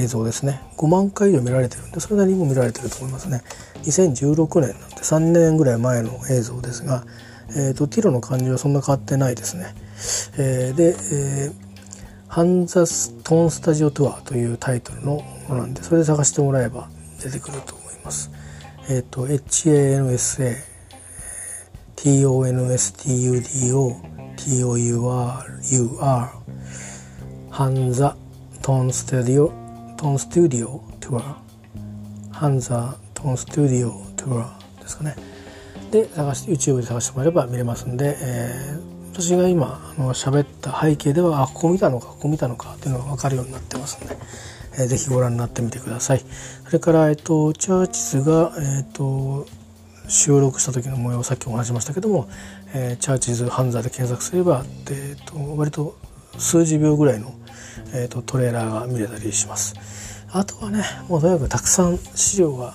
[0.00, 0.60] 映像ですね。
[0.76, 3.42] 5万回以上見られてるんでそれなりにも見られてると思いますね。
[3.84, 7.04] 2016年なんで3年ぐらい前の映像ですが、
[7.50, 9.74] えーと、ティロの感じはそんな変わってないですね、
[10.38, 11.54] えー、で、えー、
[12.28, 16.90] ハンザストーンスタジオトゥアというタイトルのものなんでそれで探してもらえば
[17.22, 18.30] 出てくると思います。
[18.90, 20.68] えっ、ー、と HANSATONSTUDOTOURUR
[27.50, 28.16] ハンザ
[28.62, 29.67] トーンスタジオ
[29.98, 31.42] トーンスタジオトゥア
[32.30, 35.16] ハンザトーンスタジオトゥアですかね。
[35.90, 44.16] で探して YouTube で探してもらえば見れますんで、えー、私が今あの喋った背景ではあここ見たのかここ見たのかっていうのが分かるようになってますんで、
[44.74, 46.20] えー、ぜひご覧になってみてください。
[46.64, 49.48] それから、えっと、チャーチズが、えっと、
[50.06, 52.28] 収録した時の模様をさっきお話しましたけども、
[52.72, 55.98] えー、チャーチズハンザーで検索すれば、えっと、割と
[56.38, 57.34] 数十秒ぐらいの
[57.94, 59.74] えーと、トレーラーが見れたりします。
[60.30, 62.74] あとはねもうとにかくたくさん資料が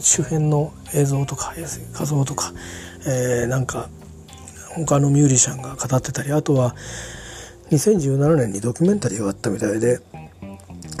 [0.00, 1.52] 周辺の映像とか
[1.92, 2.52] 画像とか、
[3.06, 3.88] えー、なんか
[4.76, 6.74] 他のミュージシャンが語ってたりあとは
[7.70, 10.00] 2017年にドキュメンタリーがあったみたいで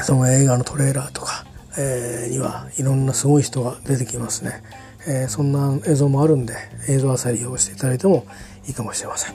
[0.02, 1.44] その映画のトレーラーとか、
[1.78, 4.62] えー、にはいろんなすごい人が出てきますね、
[5.06, 6.54] えー、そんな映像もあるんで
[6.88, 8.26] 映像朝利用していただいても
[8.66, 9.34] いいかもしれません。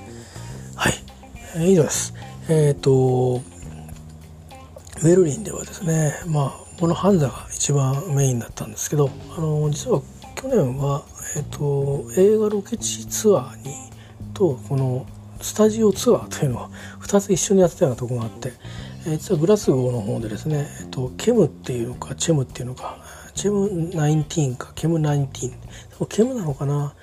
[0.75, 0.93] はい、
[1.55, 2.13] えー、以上です。
[2.49, 3.41] えっ、と
[5.03, 10.01] ベルリンではですねまあこのハンザが一番メインだったんですけどあの実は
[10.35, 11.03] 去年は、
[11.37, 13.73] えーと、映画ロケ地ツアーに
[14.33, 15.05] とこの
[15.41, 16.69] スタジオツアーというのを
[17.01, 18.51] 2つ一緒にやってたようなとこがあって、
[19.07, 22.97] えー、実はグラスゴーの方でですね、えーと、ケムっていうのかチェムっていうのか
[23.33, 25.53] チェム19かケム19
[26.09, 26.93] ケムなのかな？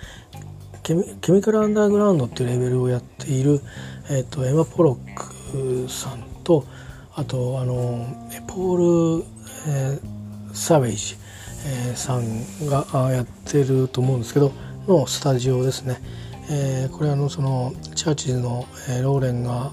[0.83, 3.61] ケミケミカルアンダーグラウンドっていうレベルをやっている、
[4.11, 4.99] えーとエマ・ポロ
[5.53, 6.65] ックさんと
[7.15, 8.07] あとあの
[8.47, 9.25] ポール、
[9.69, 11.17] えー、サウェイジ、
[11.67, 14.53] えー、さんがやってると思うんですけど
[14.89, 15.99] のスタジオですね、
[16.51, 19.73] えー、これあのそのチャーチズの、えー、ローレンが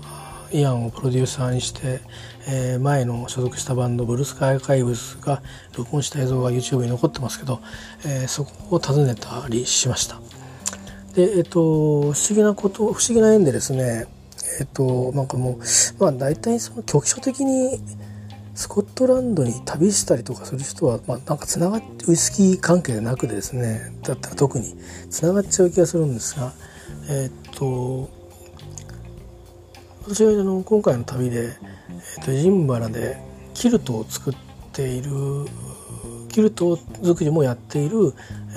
[0.52, 2.02] イアンをプロデューサーにして、
[2.48, 5.42] えー、前の所属したバンドブルースカイアーカイブスが
[5.78, 7.62] 録音した映像が YouTube に残ってますけど、
[8.06, 10.20] えー、そこを訪ねたりしました。
[11.14, 14.08] でえっ、ー、と不思議なこと不思議な縁でですね
[14.60, 15.60] えっとなんかもう
[16.00, 17.80] まあ大体その局所的に
[18.56, 24.76] スコットランドに旅したりとかする人は、まあ、なんかつながってウイスキー関係でなくてですねだったら特に
[25.10, 26.52] つながっちゃう気がするんですが
[27.10, 28.10] えっと
[30.04, 31.54] 私があの今回の旅で、
[32.18, 33.22] えっと、ジンバラで
[33.54, 34.36] キルトを作っ
[34.74, 35.10] ている
[36.28, 38.14] キルト作りもやっている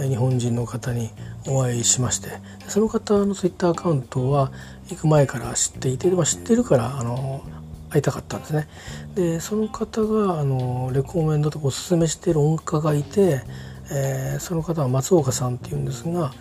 [0.08, 1.10] 日本人の方に
[1.46, 2.28] お会いしまして
[2.68, 4.52] その方のツイッターアカウントは
[4.88, 7.42] 行く前から知っていて、まあ、知ってるからあの
[7.90, 8.68] 会いたかったんですね。
[9.14, 13.42] でその方があのレコメンドとかおすすめしてる音楽家がいて、
[13.90, 16.32] えー、その方は松岡さんっていうんですが、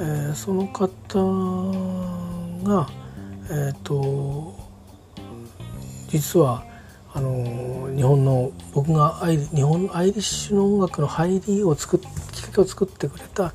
[0.00, 1.20] えー、その方
[2.64, 2.88] が
[3.48, 4.54] えっ、ー、と
[6.08, 6.64] 実は
[7.16, 13.54] あの日本の僕がアイ日本アイリッシュの音楽の入りを作っきっかけを作ってくれた、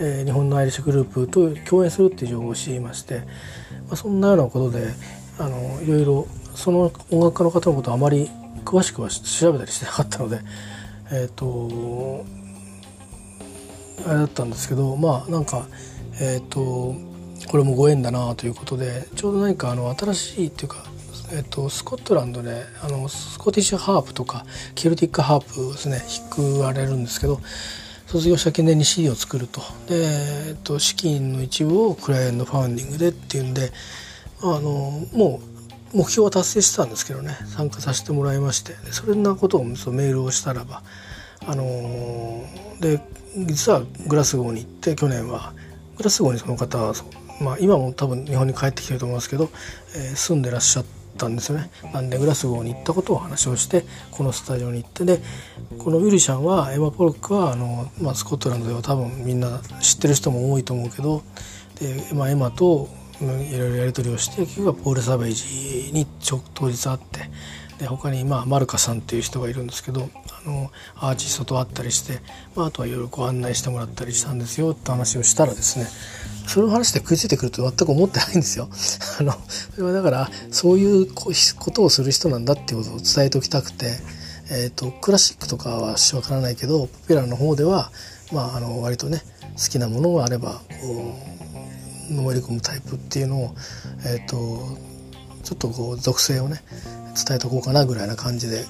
[0.00, 4.94] えー、日本のアイリッシュグループと共演するっていう情報を知りまして、まあ、そんなようなことで
[5.38, 8.30] あのいろいろその音楽家の方のことをあまり
[8.64, 10.40] 詳しくは調べたりしてなかったので
[11.10, 12.24] えっ、ー、と
[14.08, 15.66] あれだったんですけどまあなんか
[16.18, 16.94] えっ、ー、と
[17.50, 20.86] これもご縁だなということでちょうど何かあの新しいっていうか
[21.34, 27.40] えっと、スコットランドであのスコティッシュハープとかケルティックハープですね弾くわれるんですけど
[28.06, 29.62] 卒業した記念に CD を作ると。
[29.88, 30.04] で、
[30.48, 33.72] えっと、資金の一部をクライアントファウンディングでっていうんで
[34.42, 34.60] あの
[35.14, 35.40] も
[35.94, 40.82] う目標は達成してたんですけどね参加させてもらいましてそれなことをメールをしたらば
[41.46, 42.44] あの
[42.80, 43.00] で
[43.36, 45.54] 実はグラスゴーに行って去年は
[45.96, 46.92] グラスゴーにその方は
[47.40, 49.50] まあ、今も多分日本に帰ってきてると思いますけど、
[49.96, 51.70] えー、住んでらっしゃってたんですよね。
[51.92, 55.20] なんでグラスゴーに行ったことを話をしてこのスタジオに行ってで
[55.78, 61.22] このウィルシャンはエマ・ポロックはあの、まあ、スコットランドでは多分みんな知ってる人も多いと思うけど
[61.80, 62.88] で、まあ、エマと
[63.20, 66.06] いろいろやり取りをして結局はポール・サベージに
[66.54, 67.30] 当日会って
[67.78, 70.08] で他にまあマルカさんっていう人がいるんですけど
[70.44, 72.20] あのアーティストと会ったりして、
[72.56, 75.86] まあ、あとはいろいろ案内してもらったりしたんですよって話をしたらですね
[76.46, 78.68] その話で食いついてくると全く思ってないんですよ。
[79.20, 79.32] あの
[79.74, 83.98] それはだからそういうことをする人なんだっていうことを伝えておきたくて、
[84.50, 87.90] えーと、クラシックとかはわからないけどポピュラーの方では、
[88.32, 89.22] まあ、あの割とね
[89.56, 91.14] 好きなものがあればこ
[92.10, 93.54] うのめり込むタイプっていうのを、
[94.04, 94.76] えーと、
[95.42, 96.62] ちょっとこう属性をね
[97.26, 98.64] 伝えとこうかなぐらいな感じで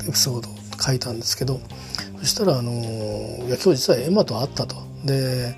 [0.00, 1.60] エピソードを書いたんですけど
[2.20, 4.76] そしたらあのいや今日実はエマと会ったと。
[5.04, 5.54] で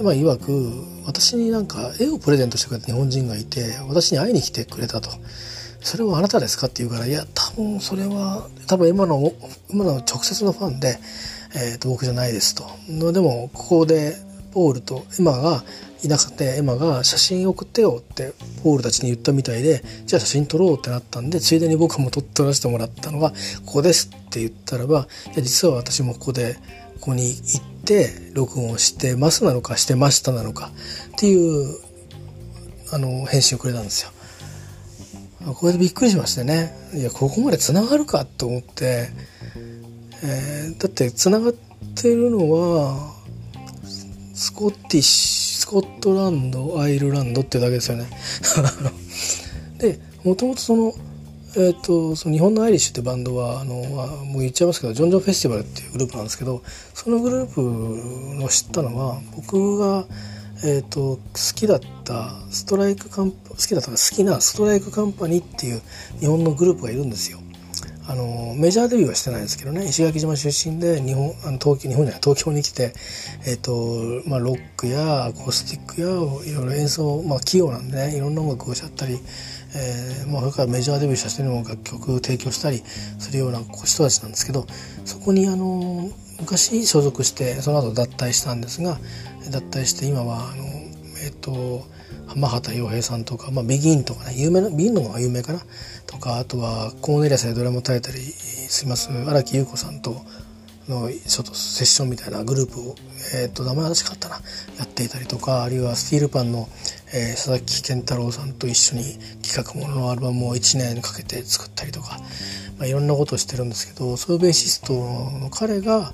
[0.00, 5.10] エマ曰く私になんか絵をプレゼントしてくれた日本人がいて私に会いに来てくれたと。
[5.80, 9.32] それはあなたですかって言うからいや多分それは多分エマの
[9.68, 10.96] 今の直接のファンで、
[11.56, 12.64] えー、と僕じゃないですと。
[13.12, 14.14] でもここで
[14.52, 15.64] ポールとエマが
[16.04, 23.30] いなくてエマが写真送ってよってポールたちに言ったみたいでじゃあ写真撮ろうってなったんでついでに僕も撮らせてもらったのが
[23.64, 26.54] ここですって言ったらば実は私もここで
[27.00, 30.70] ここに行って録音をしてますなのかしてましたなのか
[31.16, 31.76] っていう
[32.92, 34.10] あの返信をくれたんですよ。
[35.54, 39.08] これでびっくりしましてねいやここまでつながるかと思って、
[40.22, 41.52] えー、だってつながっ
[41.96, 43.12] てるのは
[44.34, 48.10] スコティッシュスコットランドアイルランドっていうだけですよね。
[49.78, 50.92] でもともとその
[51.54, 56.62] えーと、その日本のアイリッシュってバンドはあのもう言っちゃいますけどジョンジョンフェスティバルっていうグループなんですけど
[56.94, 60.06] そのグループを知ったのは僕が、
[60.64, 61.20] えーと、好
[61.54, 65.82] きだったストライクカン好きだった好きなストライクカンパニーっていう
[66.20, 67.38] 日本のグループがいるんですよ。
[68.08, 72.92] あのメジャーデビューはしてないんですけどね石垣島出身で日本あの東京日本じゃない東京に来て、
[73.46, 79.20] えーとまあ、ロックやアコースティックやいろいろ演奏、まあ、器用なんでねいろんな音楽をしちゃったり、
[79.74, 82.78] えーまあ、それからメジャーデビューした人にも楽曲を提供したり
[83.18, 84.66] するような人たちなんですけど
[85.04, 88.98] そこにあの昔所属してその後脱退したんですが
[89.50, 90.64] 脱退して今はあの
[91.24, 91.84] えっ、ー、と
[92.26, 95.60] 浜畑洋平さんとか、まあ、ビギンとかね有名なビギンの方が有名かな？
[96.06, 100.24] とかあとはコーネリアスでドラムを歌えたりします荒木優子さんと
[100.88, 102.94] のちょっとセッションみたいなグループを、
[103.34, 104.36] えー、と名前私かったな。
[104.78, 106.68] やっていたりとかあるいはスティールパンの、
[107.14, 109.04] えー、佐々木健太郎さんと一緒に
[109.42, 112.18] 企画もののアルバムを1年かけて作ったりとか、
[112.78, 116.12] まあ、いろんなことをしてるんですけどそういうベーシストの彼が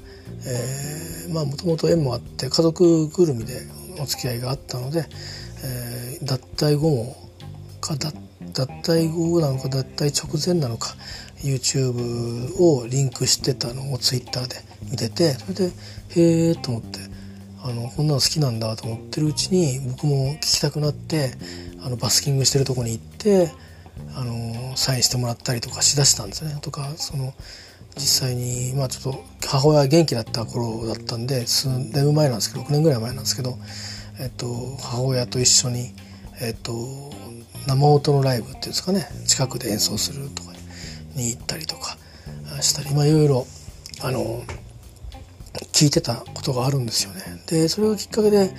[1.33, 3.55] まあもともと縁もあって家族ぐるみで
[4.01, 5.07] お付き合いがあったので、
[5.65, 7.17] えー、脱退後も
[7.81, 8.15] か脱
[8.53, 10.95] 脱退後なのか脱退直前なのか
[11.43, 14.57] YouTube をリンクしてたのを Twitter で
[14.91, 15.73] 見ててそれで
[16.17, 17.01] へえと思って
[17.63, 21.33] あのこんなの好きなんだと思ってるうちに僕も聞きたくなって
[21.83, 23.51] あのバスキングしてるとこに行って
[24.15, 26.59] あのサインしてもらったりとかしだしたんですね。
[26.63, 27.35] とかその
[27.97, 33.59] 実際にまあちょっと母親が元気だった頃だったんで数年前なんですけど6年ぐらい前なんですけど、
[34.21, 34.47] えっと、
[34.81, 35.93] 母親と一緒に、
[36.41, 36.73] えっと、
[37.67, 40.53] 生音のライブっていうんですかね近くで演奏するとか
[41.17, 41.97] に行ったりとか
[42.61, 43.47] したりまあいろいろ
[44.03, 44.43] あの
[45.79, 47.21] 聞いてたことがあるんですよね。
[47.47, 48.53] でそれがきっかけで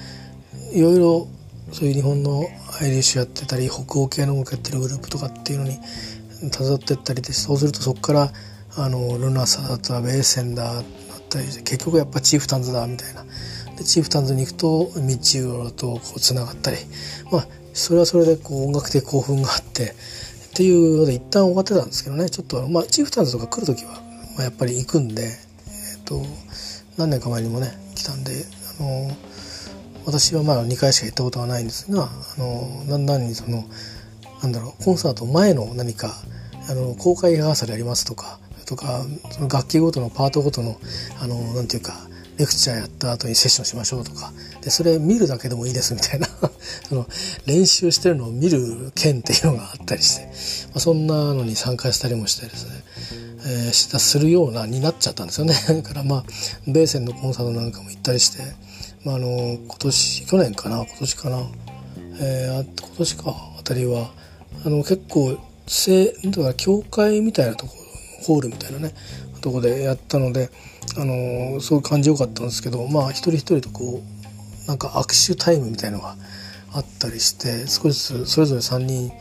[0.71, 1.27] いろいろ
[1.73, 2.45] そういう日本の
[2.79, 5.73] アイリッシュやってたり北欧系の音楽やってるグループとかっていうのに
[6.49, 8.31] 携わってったりでそうするとそこから
[8.77, 10.83] あのルナサだったらベーセンダーだっ
[11.27, 13.25] たり結局やっぱチーフタンズだみたいな。
[13.75, 16.77] でチーフタンズに行くとミッチウロとこうつながったり。
[17.33, 19.93] まあそれはそれでこう音楽的興奮があって
[20.51, 22.29] っていうので一旦終わってたんですけどね。
[22.29, 23.91] ちょっとまあチーフタンズとか来る時は、
[24.37, 26.23] まあ、やっぱり行くんで、えっと
[26.99, 28.31] 何年か前にもね来たんで
[28.79, 29.09] あの
[30.05, 33.63] 私はまあ2回しか行ったことはないんですがあのだんだんにその
[34.43, 36.13] なんだろうコンサート前の何か
[36.69, 40.77] あの公開リハーサルやりますとかとかその楽器ごとのパートごとの
[41.21, 41.93] あのなんていうか
[42.37, 44.31] レクチャーやった後にセッションしましょうとか
[44.61, 46.27] でそれ見るだけでもいいですみたいな
[46.87, 47.07] その
[47.45, 50.25] 練習してるのを見る件っていうのがあったりして、
[50.67, 52.71] まあ、そんなのに参加したりもしてですね、
[53.45, 55.55] えー、するようなになっちゃったんですよね。
[55.67, 56.25] だからまあ
[56.67, 58.43] ベーセンのコンサートなんかも行ったりして、
[59.03, 61.47] まあ、あの今年去年かな今年かな、
[62.19, 64.11] えー、今年かあたりは
[64.65, 65.37] あの結構
[65.67, 67.79] せだから教会みたいなところ
[68.25, 68.93] ホールみたいなね
[69.41, 70.49] とこでやったので
[70.97, 76.15] あのすごい感じよかったんですけどまあ一人一人とこうなんか握手タイムみたいのが
[76.73, 79.11] あったりして少しずつそれぞれ3人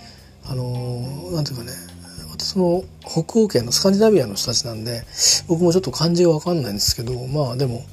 [0.44, 1.72] あのー、なんていうかね
[2.44, 5.02] その北欧圏のスカンディナビアの人たちなんで
[5.48, 7.84] 僕もちょっと漢字が分かんないんですけどまあでも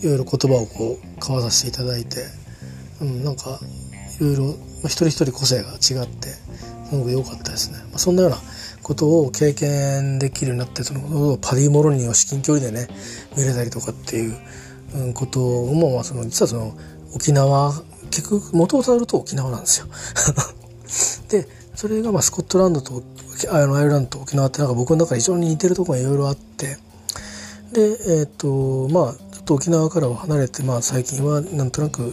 [0.00, 2.24] いろいろ言葉をこう交わさせていただいて、
[3.00, 3.58] うん、なんか
[4.20, 4.54] いろいろ、まあ、
[4.88, 6.28] 一人一人個性が違って
[6.88, 7.78] すごく良かったですね。
[7.90, 8.38] まあ、そんなような
[8.82, 12.88] ことを経験できるようになってそのパディ・モロニーを至近距離でね
[13.36, 14.36] 見れたりとかっていう
[14.94, 16.76] うんことも、まあ、その実はその
[17.14, 17.72] 沖縄
[18.10, 19.86] 結局元をたどると沖縄なんですよ。
[21.28, 23.02] でそれがまあスコットランドと
[23.50, 26.78] あのアイルランドと沖縄ってなんか僕の中で非常に似てるとこがいろいろあって。
[27.72, 32.12] でえっ、とまあちょっと沖縄からは離れて、まあ、最近はなんとなく、うん、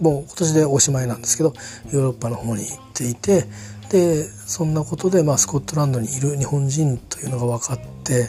[0.00, 1.54] もう今年でおしまいなんですけど
[1.92, 3.46] ヨーロッパの方に行っていて
[3.90, 8.28] でそんなことで、まあ、スコットランドにいる日本人というのが分かって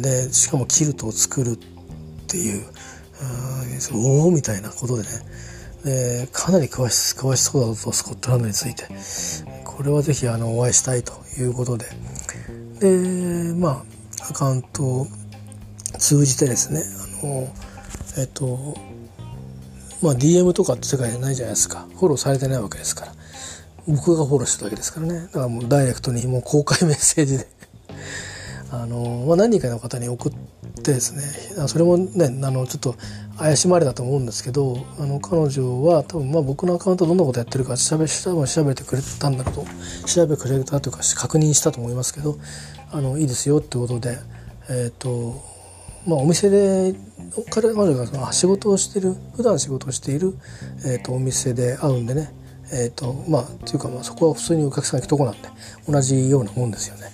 [0.00, 1.56] でしかもキルトを作るっ
[2.28, 2.64] ていう
[3.94, 5.08] おおみたいなことでね。
[5.84, 8.86] でかなり詳し詳しそうだぞとスコットランドについて。
[9.82, 11.86] これはぜひあのお会いしたいということで。
[12.78, 13.84] でま
[14.20, 15.06] あアカウントを
[15.98, 16.82] 通じてですね
[17.22, 17.52] あの
[18.16, 18.76] えっと
[20.00, 21.88] まあ DM とかって世界じゃないじゃないですか。
[21.96, 23.12] フォローされてないわけですから。
[23.88, 25.22] 僕がフォローしてるわけですからね。
[25.22, 27.48] だからもうダイレクトにもう公開メッセージで
[28.72, 30.32] あの、まあ、何人かの方に送っ
[30.82, 32.96] てですねそれもねあのちょっと
[33.38, 39.64] 怪しまれたと思うんですけどあの彼女は多分まあ僕のアカウントどんなことやってるか調べ調べてくれたんだろうと
[40.08, 42.38] 調べてくれたというか確認したと思いますけど
[42.90, 44.18] あのいいですよってことで
[44.70, 45.52] え、ー、と
[46.04, 46.98] まあ、お店で
[47.50, 50.34] 彼女がその仕事をしてる普段仕事をしている、
[50.84, 52.32] えー、とお店で会うんでね
[52.72, 55.48] えーとまあっていうかまあそこは普通にお客さんが行くとこなんで
[55.86, 57.11] 同じようなもんですよね。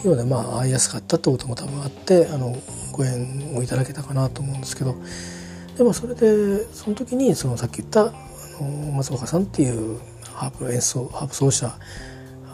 [0.00, 2.56] ていうのでまあ会いやすかったってことも多分あってあの
[2.92, 4.96] ご縁をいただけたかなと思うんですけど。
[5.78, 8.12] でもそれでその時にそのさっき言ったあ
[8.60, 10.00] の松岡さんっていう
[10.34, 11.72] ハープ演奏ハープ奏者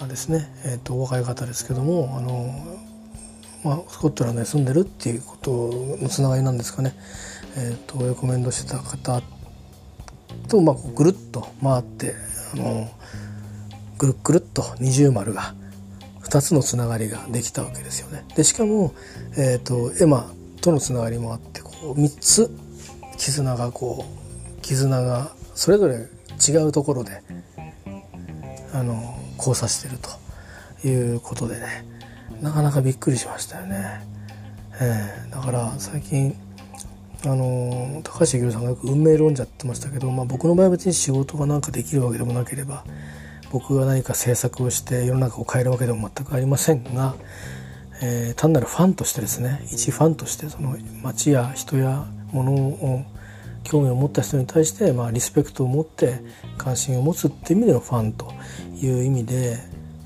[0.07, 2.55] ですね、えーと、若い方ですけどもあの、
[3.65, 5.51] まあ、スコットランドに住んでるっていうこと
[6.03, 6.95] のつながりなんですかね、
[7.57, 9.23] えーと、レコメンドしてた方
[10.49, 12.15] と、まあ、ぐるっと回って
[12.53, 12.91] あの
[13.97, 15.55] ぐるっぐるっと二重丸が
[16.35, 18.25] 2つのつながりができたわけですよね。
[18.35, 18.93] でしかも、
[19.39, 22.51] えーと、エマとのつながりもあってこう3つ
[23.17, 26.09] 絆がこう絆がそれぞれ
[26.45, 27.23] 違うところで
[28.73, 29.99] あの交差してる
[30.83, 31.87] ということでね
[32.43, 34.01] なかなかびっくりしましたよね。
[34.81, 36.37] えー、だから最近
[37.25, 42.85] あの高橋宏さんがよく運命論者って言ってましたけど、まあ、僕の場合は別に仕事がなんかできるわけでもなければ
[43.55, 47.15] 僕が何か制作をして世の中を変えるわけでも全くありませんが、
[48.03, 53.05] えー、単なるファンとしてですね一ファンとしてその街や人や物を
[53.63, 56.19] 興味を持った人に対して、まあ、リスペクトを持って
[56.59, 58.33] 関心を持つっていう意味でのファンと
[58.83, 59.57] いう意味で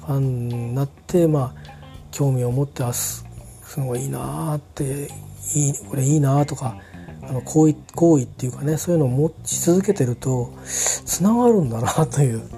[0.00, 1.70] ファンになって、まあ、
[2.10, 3.24] 興味を持ってあす
[3.62, 5.08] すごいいいなって
[5.54, 6.76] いいこれいいなとか
[7.22, 12.57] あの行為行為っていうかねそういうのを持ち続けてるとつながるんだなという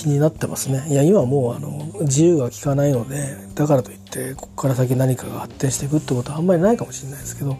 [0.00, 0.84] 気になってますね。
[0.88, 7.58] いや今もうあの自由が利かないのでだからといってここから先何かが発展していくってことはあんまりないかもしれないですけど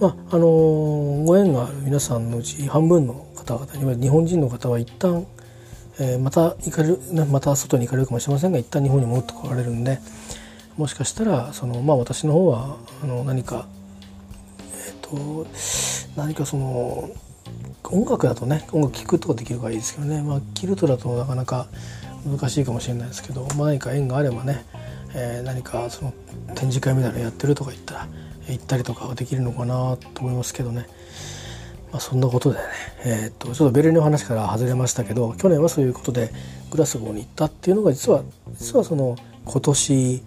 [0.00, 0.46] まああの
[1.24, 5.26] ご縁がある皆さんのうち半分の方々には日本人の方は一旦、
[5.98, 9.98] えー、また行かれるまた外に行かれるかもしれませんが一旦日本に戻ってこられるんで
[10.76, 13.66] もしかしたらそのまあ私の方はあの何か
[14.60, 15.46] えっ、ー、と
[16.16, 17.10] 何かその
[17.84, 21.66] 音楽だとね音楽聴くとかできるからいいですけどね、まあ、キルトだとなかなか
[22.26, 24.64] 難しいかもしれないですけど、まあ、何か縁があればね、
[25.14, 26.12] えー、何かその
[26.54, 28.08] 展示会みたいなのやってるとか言ったら
[28.48, 30.86] 行ったりとかはできるのかなと思いますけどね、
[31.92, 32.64] まあ、そんなことでね、
[33.04, 36.32] えー、っとちょっとベルリンの話から外れましたけど去年はそういうことで
[36.70, 38.22] グラスゴーに行ったっていうのが実は
[38.54, 40.22] 実はその今年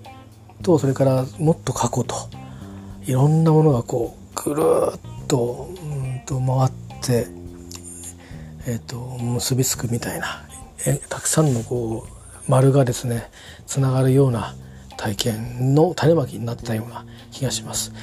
[0.62, 2.16] とそれからもっと過去と
[3.04, 4.62] いろんなものがこうぐる
[4.96, 6.89] っとうんと回って
[8.68, 10.45] えーと、結びつくみたいな
[10.86, 13.30] えたくさんのこう丸がですね
[13.66, 14.56] つながるような
[14.97, 17.93] 体験の種まきになったような気がします。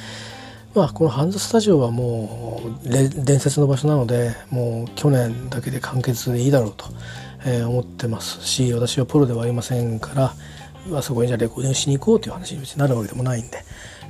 [0.74, 6.84] まあ、このハンズスタジオはもう伝説の場所なのでもう去年だけで完結でいいだろうと、
[7.46, 10.34] え、思ってますし私はプロではありませんから
[10.98, 13.64] あそこにじゃあレコーディングしに行こうという話になるわけでもないんで、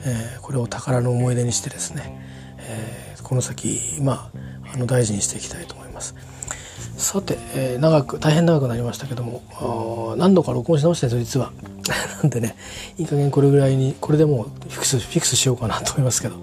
[0.04, 4.30] えー、これを宝の思い出にしてですね、えー、この先ま
[4.64, 6.14] ああの大事にしていきたいと思います。
[6.96, 11.52] さて、えー、長く大変長くなりましたけども何度か録音し直したんですよ実は。
[12.22, 12.54] なんでね
[12.98, 16.36] いい加減これぐらいにこれでもうフィクスフィクスしようかなと思いますけど。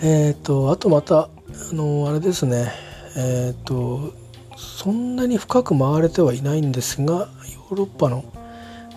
[0.00, 1.28] えっ、ー、とあとまたあ
[1.72, 2.72] のあれですね。
[3.16, 4.12] えっ、と
[4.56, 8.24] そんなに深く回れてはいないんですがヨーロッパの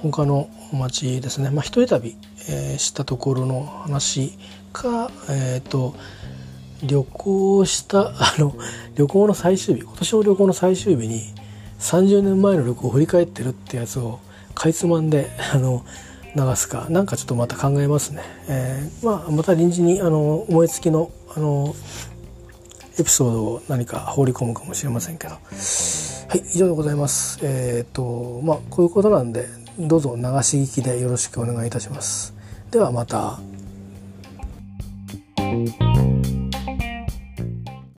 [0.03, 2.15] 他の町ですね、まあ、一人旅、
[2.47, 4.37] えー、したところの話
[4.73, 5.95] か、えーと、
[6.83, 8.55] 旅行したあの
[8.95, 11.21] 旅行の最終日今年の旅行の最終日に
[11.79, 14.19] 30年前の旅行を振り返ってるってやつを
[14.55, 15.85] かいつまんであの
[16.35, 21.75] 流すかなんかちょっとまた考えますね、えー、まあ、また臨時にあの思いつきのあの
[22.99, 25.33] エピソードを何か放り込むかもしれませんけど。
[26.31, 27.39] はい以上でございます。
[27.43, 32.33] えっ、とまあこういうことなんでどうぞ流し聞きでよろしくお願いいたします。
[32.71, 33.37] ではまた。